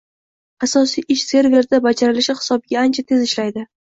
[0.67, 3.65] asosiy ish serverda bajarilishi hisobiga ancha tez ishlaydi